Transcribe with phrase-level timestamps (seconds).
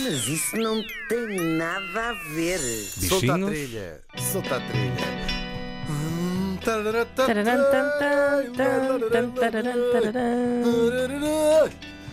[0.00, 2.58] Mas isso não tem nada a ver.
[2.58, 3.50] Solta a Bichinhos?
[3.50, 4.00] trilha.
[4.32, 5.28] Solta a trilha.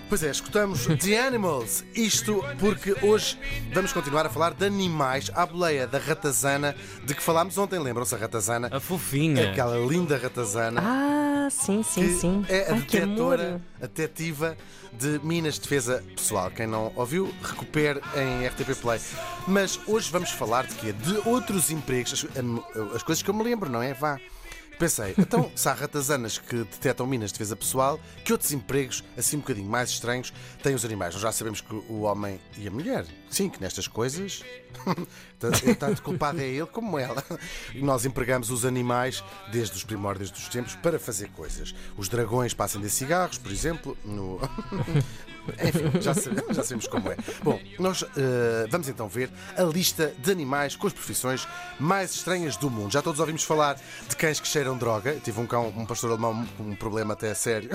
[0.08, 1.84] Pois é, escutamos The Animals.
[1.96, 3.38] Isto porque hoje
[3.74, 7.80] vamos continuar a falar de animais à boleia da ratazana de que falámos ontem.
[7.80, 8.70] Lembram-se a ratazana?
[8.72, 9.52] A fofinha.
[9.52, 10.82] Aquela linda ratazana.
[10.84, 12.46] Ah, sim, sim, sim.
[12.50, 13.62] é a Ai, detetora, amor.
[13.82, 14.58] a detetiva
[14.94, 16.50] de Minas de Defesa Pessoal.
[16.52, 19.00] Quem não ouviu, recupere em RTP Play.
[19.48, 20.94] Mas hoje vamos falar de quê?
[20.94, 23.94] De outros empregos, as, as coisas que eu me lembro, não é?
[23.94, 24.20] Vá.
[24.78, 29.38] Pensei, então, se há ratazanas que detectam minas de defesa pessoal, que outros empregos, assim
[29.38, 31.14] um bocadinho mais estranhos, têm os animais?
[31.14, 34.44] Nós já sabemos que o homem e a mulher, sim, que nestas coisas,
[35.80, 37.24] tanto culpado é ele como ela.
[37.76, 41.74] Nós empregamos os animais desde os primórdios dos tempos para fazer coisas.
[41.98, 44.40] Os dragões para acender cigarros, por exemplo, no.
[45.54, 47.18] Enfim, já sabemos, como é.
[47.44, 51.48] Bom, nós eh, vamos então ver a lista de animais com as profissões
[51.80, 52.92] mais estranhas do mundo.
[52.92, 55.12] Já todos ouvimos falar de cães que cheiram droga.
[55.12, 57.72] Eu tive um cão, um pastor alemão com um problema até sério.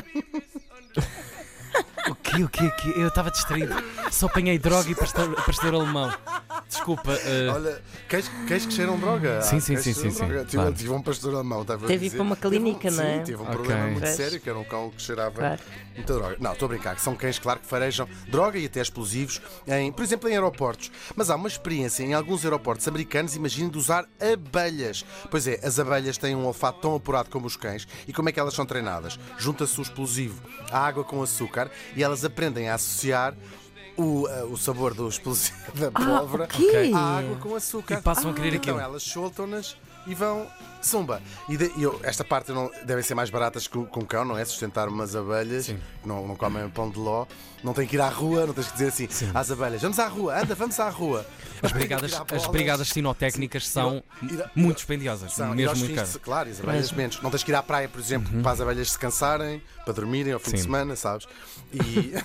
[2.09, 2.93] O quê, o quê, o quê?
[2.97, 3.75] Eu estava distraído.
[4.11, 6.13] Só apanhei droga e pastor, pastor alemão.
[6.81, 7.13] Desculpa.
[7.25, 9.43] eh, Olha, cães, cães que cheiram droga.
[9.43, 10.45] Sim, sim, cães sim, sim, sim, droga.
[10.45, 10.73] Tive, claro.
[10.75, 13.19] tive um pastor alemão, estava a Teve para uma clínica, Teve um- não é?
[13.19, 13.55] Sim, tive um Ok.
[13.55, 14.17] problema muito Pois.
[14.17, 15.63] sério, que era um cão que cheirava Claro.
[15.95, 16.37] muita droga.
[16.41, 19.93] Não, estou a brincar, que são cães, claro, que farejam droga e até explosivos, em,
[19.93, 20.91] por exemplo, em aeroportos.
[21.15, 25.05] Mas há uma experiência em alguns aeroportos americanos, imaginem, de usar abelhas.
[25.31, 27.87] Pois é, as abelhas têm um olfato tão apurado como os cães.
[28.09, 29.19] E como é que elas são treinadas?
[29.39, 33.35] Junta-se o explosivo à água com açúcar e elas aprendem a associar
[34.01, 36.91] o, eh, o sabor do explosivo da pólvora o quê?
[36.95, 37.99] à água com açúcar.
[37.99, 38.81] E passam a querer então aquilo.
[38.81, 40.47] elas soltam-nas e vão
[40.85, 41.21] zumba.
[41.49, 44.45] E, de- eu- esta parte não, devem ser mais baratas que, um cão, não é?
[44.45, 45.79] Sustentar umas abelhas, Sim.
[46.03, 47.27] que não, não comem pão de ló,
[47.63, 50.09] não tem que ir à rua, não tens que dizer assim às abelhas: vamos à
[50.09, 51.27] rua, anda, vamos à rua.
[51.63, 55.35] as brigadas, as brigadas sinotécnicas são Ir- ir- muito dispendiosas.
[55.35, 56.17] São, mesmo muito caras.
[56.23, 57.21] claro, e as abelhas menos.
[57.21, 60.33] Não tens que ir à praia, por exemplo, para as abelhas se cansarem, para dormirem
[60.33, 60.63] ao fim de Sim.
[60.65, 61.27] semana, sabes?
[61.75, 62.15] E.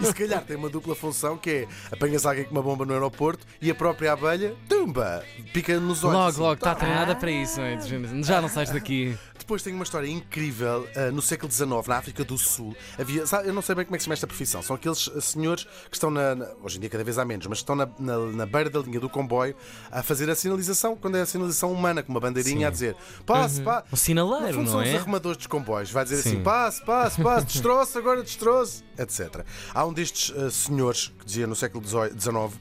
[0.00, 2.92] e se calhar tem uma dupla função que é apanhas alguém com uma bomba no
[2.92, 5.24] aeroporto e a própria abelha, tumba,
[5.60, 6.14] pica nos olhos.
[6.14, 6.80] Logo, assim, logo, está tá.
[6.80, 7.60] treinada para isso.
[7.60, 8.22] não é?
[8.22, 9.16] Já não sais daqui.
[9.38, 10.86] Depois tem uma história incrível.
[10.94, 13.26] ah, no século XIX, na África do Sul, havia.
[13.26, 14.62] sabe, eu não sei bem como é que se chama esta profissão.
[14.62, 16.34] São aqueles ah, senhores que estão na.
[16.34, 18.80] na- hoje em dia, cada vez há menos, mas estão na, na, na beira da
[18.80, 19.54] linha do comboio
[19.90, 22.96] a fazer a sinalização, quando é a sinalização humana, com uma bandeirinha a dizer
[23.26, 23.86] passe, passe.
[23.90, 24.96] O sinaleiro, fundo, não são os é?
[24.96, 25.90] arrumadores dos comboios.
[25.90, 26.42] Vai dizer assim: Sim.
[26.42, 29.44] passe, passe, passe, destroço, agora destroço, etc.
[29.74, 32.56] Há um destes ah, senhores que dizia no século XIX.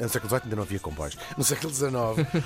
[0.00, 1.16] No século XVIII ainda não havia comboios.
[1.36, 1.90] No século XIX,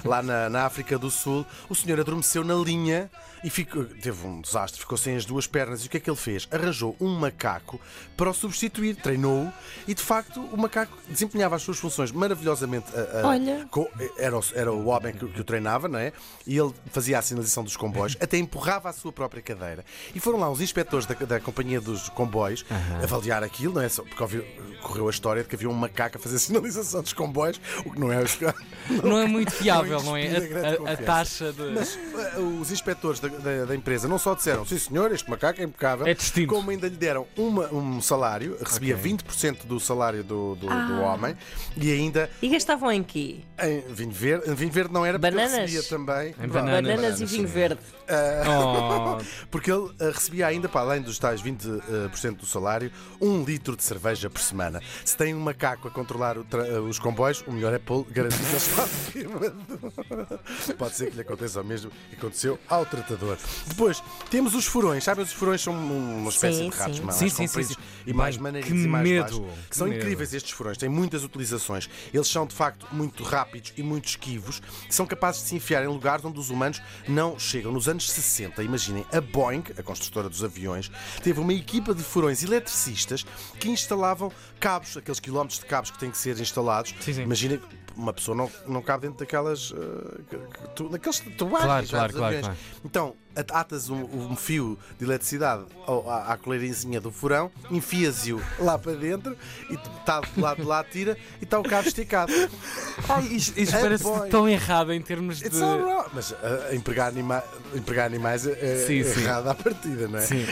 [0.05, 3.11] lá na, na África do Sul, o senhor adormeceu na linha
[3.43, 5.83] e ficou, teve um desastre, ficou sem as duas pernas.
[5.85, 6.49] E o que é que ele fez?
[6.51, 7.81] Arranjou um macaco
[8.17, 9.53] para o substituir, treinou-o
[9.87, 12.87] e de facto o macaco desempenhava as suas funções maravilhosamente.
[12.95, 13.67] ah, ah, Olha.
[13.71, 13.89] com-
[14.19, 16.13] era, o, era o homem que, que o treinava, não é?
[16.47, 19.85] E ele fazia a sinalização dos comboios, até empurrava a sua própria cadeira.
[20.15, 22.65] E foram lá os inspectores da, da companhia dos comboios
[23.03, 23.89] avaliar aquilo, não é?
[23.89, 24.45] Porque
[24.83, 27.44] correu a história de que havia um macaco a fazer a sinalização dos comboios,
[27.85, 28.25] o que não é.
[29.03, 30.27] Não é muito fiável, não é?
[30.29, 31.63] A- A, a taxa de.
[31.73, 31.95] Mas
[32.37, 35.65] uh, os inspectores da, da- da empresa não só disseram, sim senhor, este macaco é
[35.65, 36.53] impecável, É distinto.
[36.53, 39.13] como ainda lhe deram uma- um salário, recebia Ok.
[39.13, 41.13] 20% do salário do, do, do Ah.
[41.15, 41.35] homem
[41.77, 43.37] e ainda E gastavam em quê?
[43.63, 45.71] em vinho verde, vinho verde não era porque Bananas?
[45.71, 46.97] recebia também Em Vá, bananas.
[46.97, 47.79] Bananas e vinho verde.
[48.47, 49.19] Oh,
[49.51, 52.91] porque ele uh, recebia ainda, para além dos tais 20% do salário,
[53.21, 54.83] um litro de cerveja por semana.
[55.05, 57.15] Se tem um macaco a controlar o uh, os comboios,
[57.47, 60.77] o melhor é pô-lo garantir que ele está bêbado.
[60.79, 63.37] Pode ser que lhe aconteça o mesmo que aconteceu ao tratador.
[63.67, 65.05] Depois, temos os furões.
[65.05, 67.03] Sabem, os furões são um- uma espécie Sim, de ratos sim.
[67.03, 67.83] mais Sim, compridos sim.
[68.07, 69.69] e mais maneirinhos que e mais medo, baixos.
[69.71, 69.99] Que são medo.
[70.01, 71.89] incríveis estes furões, têm muitas utilizações.
[72.13, 75.89] Eles são de facto muito rápidos e muito esquivos, são capazes de se enfiar em
[75.89, 77.73] lugares onde os humanos não chegam.
[77.73, 80.91] Nos anos 60, imaginem, a Boeing, a construtora dos aviões,
[81.23, 83.25] teve uma equipa de furões eletricistas
[83.59, 86.95] que instalavam cabos, aqueles quilómetros de cabos que têm que ser instalados.
[87.01, 87.23] Sim, sim.
[87.23, 87.61] Imaginem,
[87.97, 89.71] uma pessoa não, não cabe dentro daquelas.
[89.71, 89.77] uh,
[90.75, 92.57] tu- naqueles tubagens Claro, claro, claro, claro.
[92.85, 95.65] Então, at- atas um, um fio de eletricidade
[96.09, 99.37] à, à coleirinha do furão, enfias-o lá para dentro
[99.71, 102.33] e está do lado de lá, tira e está o cabo esticado.
[103.09, 105.49] Ai, isto, isto É parece tão errado em termos de.
[106.13, 106.37] Mas uh,
[106.73, 107.43] empregar, anima
[107.75, 109.23] empregar animais é, é Sim, sim.
[109.23, 110.23] errado à partida, não é?
[110.23, 110.47] Sim.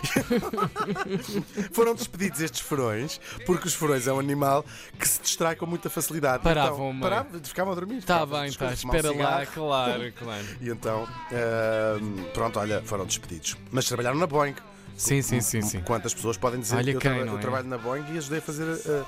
[1.72, 4.64] Foram despedidos estes furões, porque os furões é um animal
[4.98, 6.42] que se distrai com muita facilidade.
[6.42, 7.98] Paravam, então, paravam, ficavam a dormir.
[7.98, 8.72] Está bem, está.
[8.72, 10.44] Espera lá, claro, claro.
[10.60, 13.56] E então, ahm, pronto, olha, foram despedidos.
[13.70, 14.54] Mas trabalharam na Boeing.
[14.96, 15.80] Sim, sim, sim, sim.
[15.80, 17.40] Quantas pessoas podem dizer Olha que eu, quem, não eu é?
[17.40, 18.64] trabalho na Boeing e ajudei a fazer.
[18.64, 19.06] uh, uh,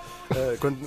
[0.59, 0.79] quando,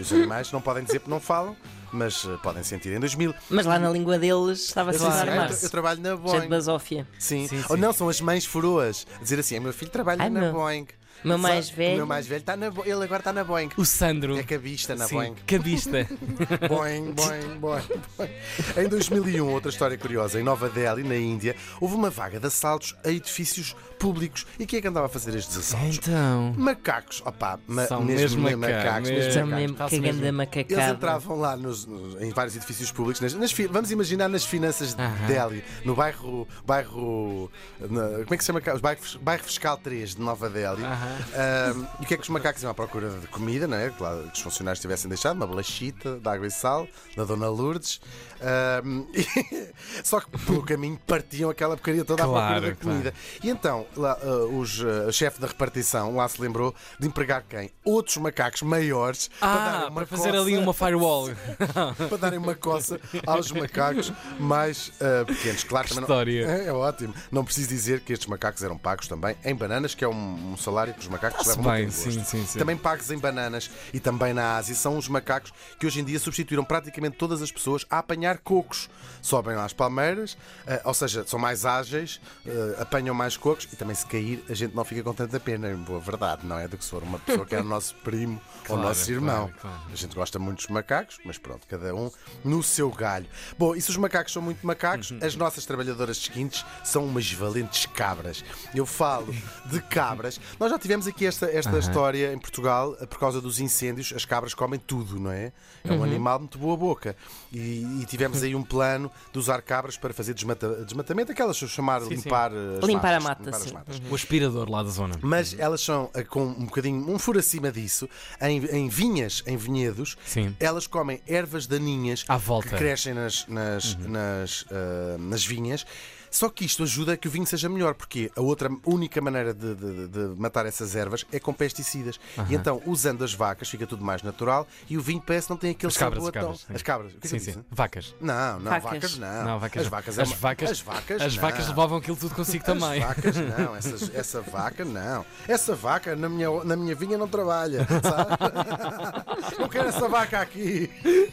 [0.00, 1.56] os animais não podem dizer porque não falam,
[1.92, 2.92] mas uh, podem sentir.
[2.92, 6.00] Em 2000, Mas lá na língua deles estava eu, sempre a "Ah, eu, eu trabalho
[6.00, 6.48] na Cheio de Boeing.
[6.48, 7.08] basófia.
[7.18, 7.46] Sim.
[7.46, 7.80] Sim, Ou sim.
[7.80, 9.06] não, são as mães foroas.
[9.22, 10.52] Dizer assim: "É, meu filho trabalha Ai, na meu.
[10.52, 10.88] Boeing.
[11.24, 11.94] Meu mais velho.
[11.94, 13.70] O meu mais velho está na Bo- Ele agora está na Boeing.
[13.76, 14.38] O Sandro.
[14.38, 15.34] É cabista na Sim, Boeing.
[15.46, 16.06] cabista.
[16.68, 18.30] Boing, boing, boing, boing.
[18.76, 22.96] Em 2001, outra história curiosa, em Nova Delhi, na Índia, houve uma vaga de assaltos
[23.04, 24.46] a edifícios públicos.
[24.58, 25.98] E quem é que andava a fazer estes assaltos?
[25.98, 26.54] Então.
[26.56, 29.32] Macacos, opá, ma São mesmo, mesmo macacos, maca- mesmo mesmo.
[29.32, 29.98] São macacos.
[29.98, 30.72] mesmo a macacada.
[30.82, 34.44] Eles entravam lá nos- nos- em vários edifícios públicos, nas, nas fi- vamos imaginar nas
[34.44, 35.26] finanças de Aham.
[35.26, 36.46] Delhi, no bairro.
[36.66, 37.50] bairro
[37.80, 38.60] na- como é que se chama?
[38.60, 38.74] cá?
[38.74, 40.82] Os bairro, bairro Fiscal 3 de Nova Delhi.
[40.84, 41.09] Aham.
[41.34, 43.90] Ahm, e o que é que os macacos iam à procura de comida, não é?
[43.90, 46.86] Claro que os funcionários tivessem deixado, uma bolachita de água e sal,
[47.16, 48.00] da Dona Lourdes.
[48.40, 49.70] Ahm, e-
[50.02, 53.14] só que pelo caminho partiam aquela porcaria toda à Claro, procura da comida.
[53.42, 57.44] E então, lá, ah, os, ah, o chefe da repartição lá se lembrou de empregar
[57.48, 57.70] quem?
[57.84, 61.30] Outros macacos maiores para, darem Ah, uma para fazer ali coça- uma firewall.
[62.08, 65.64] para darem uma coça aos macacos mais ah, pequenos.
[65.64, 66.46] Claro, Que história.
[66.46, 67.14] Não, é, é ótimo.
[67.30, 70.56] Não preciso dizer que estes macacos eram pagos também em bananas, que é um, um
[70.56, 72.58] salário os macacos levam bem, muito sim, sim, sim.
[72.58, 76.18] Também pagos em bananas e também na Ásia são os macacos que hoje em dia
[76.18, 78.88] substituíram praticamente todas as pessoas a apanhar cocos.
[79.22, 80.36] Sobem lá as palmeiras,
[80.66, 84.54] ah, ou seja, são mais ágeis, ah, apanham mais cocos e também se cair a
[84.54, 86.66] gente não fica com tanta pena, em boa verdade, não é?
[86.68, 89.10] Do que se for uma pessoa que é o nosso primo ou o Claro, nosso
[89.10, 89.50] irmão.
[89.60, 89.92] claro, claro.
[89.92, 92.10] A gente gosta muito dos macacos, mas pronto, cada um
[92.44, 93.26] no seu galho.
[93.58, 95.18] Bom, e se os macacos são muito macacos, Uhum.
[95.22, 98.44] as nossas trabalhadoras de esquintes são umas valentes cabras.
[98.74, 99.34] Eu falo
[99.66, 100.40] de cabras.
[100.58, 104.24] Nós já tivemos aqui esta, esta história em Portugal, eh, por causa dos incêndios, as
[104.24, 105.52] cabras comem tudo, não é?
[105.84, 106.00] É Uhum.
[106.00, 107.16] um animal muito boa boca.
[107.52, 111.66] E, e tivemos aí um plano de usar cabras para fazer desmata- desmatamento, aquelas a
[111.66, 112.14] chamar Sim, sim.
[112.16, 113.72] limpar, eh, as Limpar a matas, mata, limpar as sim.
[113.74, 114.02] matas.
[114.10, 115.14] O aspirador lá da zona.
[115.22, 118.08] Mas elas são eh, com um bocadinho, um furo acima disso,
[118.40, 120.54] em, em vinhas, em vinhedos, Sim.
[120.60, 122.68] elas comem ervas daninhas À volta.
[122.68, 125.86] que crescem nas, nas, nas, ah, nas vinhas.
[126.30, 129.52] Só que isto ajuda a que o vinho seja melhor, porque a outra única maneira
[129.52, 132.20] de, de- de matar essas ervas é com pesticidas.
[132.48, 135.56] E então, usando as vacas, fica tudo mais natural e o vinho parece que não
[135.58, 136.68] tem aquele As cabras, sabor as cabras, tão.
[136.68, 136.74] sim.
[136.74, 137.64] As cabras, o que é Sim, sim.
[137.70, 138.14] Vacas.
[138.20, 138.82] Não, não, Vacas.
[138.92, 139.44] vacas não.
[139.44, 139.82] Não, vacas.
[139.82, 143.02] As vacas, é as uma- vacas, as vacas, as vacas levavam aquilo tudo consigo também.
[143.02, 145.24] As vacas não, essas- essa vaca não.
[145.48, 149.58] Essa vaca na minha, na minha vinha não trabalha, sabe?
[149.58, 150.90] Não quero essa vaca aqui.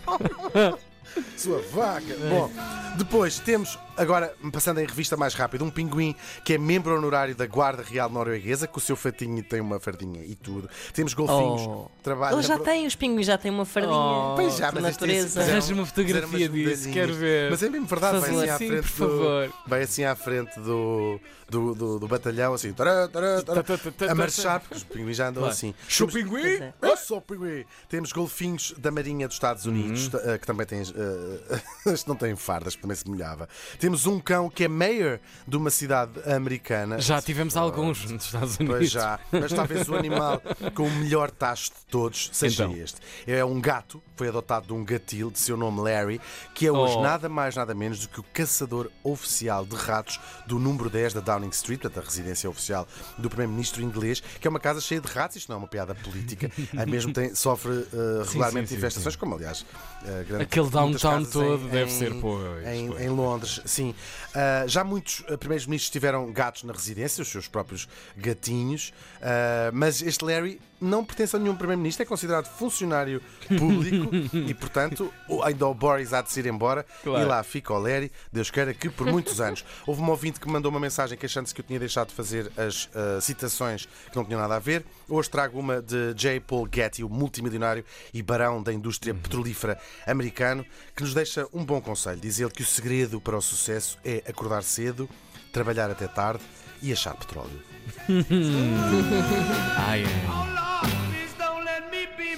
[1.38, 2.15] Sua vaca.
[2.29, 2.51] Bom,
[2.97, 7.45] depois temos, agora passando em revista mais rápido, um pinguim que é membro honorário da
[7.45, 10.69] Guarda Real Norueguesa, com o seu fatinho tem uma fardinha e tudo.
[10.94, 11.89] Temos golfinhos, Oh.
[12.03, 12.38] trabalham.
[12.38, 13.94] Eles já têm, os pinguins já têm uma fardinha.
[13.95, 14.33] Oh.
[14.35, 15.27] Pois já, mas natureza.
[15.27, 17.49] fizeram- Arranja uma fotografia disso, quero ver.
[17.51, 21.99] Mas é mesmo verdade, vai assim sim, do, vai assim à frente do, do, do,
[21.99, 25.29] do batalhão, assim, tará, tará, tará, Tá, tá, tá, a marchar, porque os pinguins já
[25.29, 25.53] andam Claro.
[25.53, 25.73] assim.
[25.88, 26.47] Show Temos- pinguim?
[26.61, 26.73] É.
[26.81, 27.65] Eu sou pinguim.
[27.89, 30.19] Temos golfinhos da Marinha dos Estados Unidos, Uhum.
[30.31, 30.81] eh, que também têm.
[31.85, 33.47] Este não tem fardas, também se molhava.
[33.79, 37.00] Temos um cão que é mayor de uma cidade americana.
[37.00, 38.78] Já tivemos alguns nos Estados Unidos.
[38.78, 40.42] Pois já, mas talvez o animal
[40.75, 42.75] com o melhor tacho de todos seja Então.
[42.78, 42.98] este.
[43.25, 46.19] É um gato, foi adotado de um gatil de seu nome Larry,
[46.54, 47.01] que é hoje Oh.
[47.01, 51.22] nada mais nada menos do que o caçador oficial de ratos do número 10 da
[51.22, 52.88] Downing Street, portanto, a residência oficial
[53.18, 55.38] do primeiro-ministro inglês, que é uma casa cheia de ratos.
[55.38, 59.16] Isto não é uma piada política, a mesmo tem, sofre eh, regularmente sim, sim, infestações,
[59.16, 59.66] como aliás.
[60.06, 63.94] eh, grande- Aquele downtown todo deve ser, pois, em, em Londres, sim.
[64.34, 68.92] Ah, já muitos ah, primeiros-ministros tiveram gatos na residência, os seus próprios gatinhos,
[69.22, 73.19] ah, mas este Larry não pertence a nenhum primeiro-ministro, é considerado funcionário
[73.57, 74.14] público
[74.48, 75.12] e, portanto,
[75.44, 77.24] ainda o Boris há de se ir embora Claro.
[77.24, 79.66] e lá fica o Larry, Deus queira que por muitos anos.
[79.88, 82.52] Houve um ouvinte que me mandou uma mensagem queixando-se que eu tinha deixado de fazer
[82.56, 84.86] as ah, citações que não tinham nada a ver.
[85.10, 86.40] Hoje trago uma de J.
[86.42, 90.64] Paul Getty, o multimilionário e barão da indústria petrolífera americano,
[90.96, 92.19] que nos deixa um bom conselho.
[92.19, 93.67] Diz ele que o segredo para o sucesso
[94.04, 95.09] é acordar cedo,
[95.52, 96.44] trabalhar até tarde
[96.81, 97.62] e achar petróleo.
[99.78, 100.04] Ai,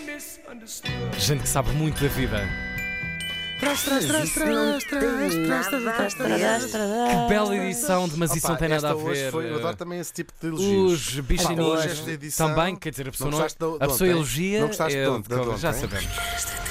[0.06, 0.94] misunderstood.
[1.20, 2.48] Gente que sabe muito da vida.
[3.60, 7.28] Traz, traz, traz, traz, traz, traz, traz, Tradás, tradás.
[7.30, 9.32] Bela edição de Mas Isso não tem nada a ver.
[9.32, 10.94] foi- eu adoro também esse tipo de elogios.
[10.94, 11.18] Os
[12.08, 14.60] edição- também, quer dizer, a pessoa, Não não, gostaste de- de a pessoa elogia.
[14.62, 16.69] Não gostaste de é ontem, de já sabemos.